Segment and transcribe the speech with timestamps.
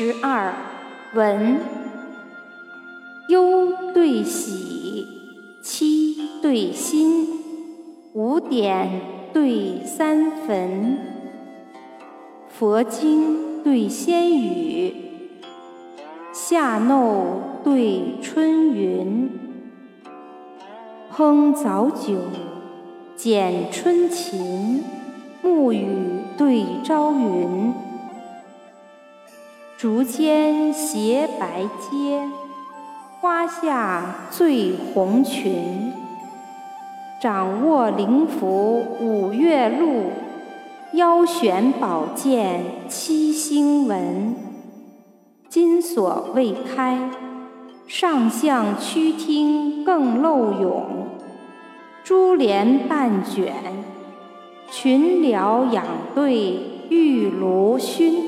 [0.00, 0.54] 十二
[1.12, 1.60] 文，
[3.28, 5.06] 忧对喜，
[5.62, 7.26] 七对心，
[8.14, 8.88] 五点
[9.34, 10.96] 对三坟，
[12.48, 14.94] 佛经对仙语，
[16.32, 19.28] 夏漏对春云，
[21.14, 22.14] 烹早酒，
[23.16, 24.82] 剪春琴，
[25.42, 25.86] 暮雨
[26.38, 27.89] 对朝云。
[29.80, 32.28] 竹间斜白阶，
[33.18, 35.90] 花下醉红裙。
[37.18, 40.10] 掌握灵符五月露，
[40.92, 44.34] 腰悬宝剑七星纹。
[45.48, 47.08] 金锁未开，
[47.86, 51.08] 上象曲厅更漏涌。
[52.04, 53.54] 珠帘半卷，
[54.70, 58.19] 群僚仰对玉炉熏